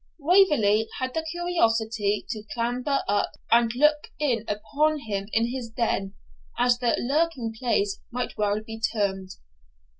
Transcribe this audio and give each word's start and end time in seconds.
Waverley 0.17 0.87
had 0.97 1.13
the 1.13 1.21
curiosity 1.29 2.25
to 2.29 2.43
clamber 2.55 3.03
up 3.07 3.33
and 3.51 3.71
look 3.75 4.07
in 4.17 4.43
upon 4.47 4.97
him 4.97 5.27
in 5.31 5.51
his 5.51 5.69
den, 5.69 6.15
as 6.57 6.79
the 6.79 6.95
lurking 6.97 7.53
place 7.53 7.99
might 8.11 8.35
well 8.35 8.61
be 8.61 8.79
termed. 8.79 9.33